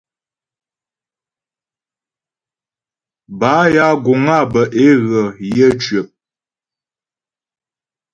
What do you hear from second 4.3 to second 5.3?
á bə́ é ghə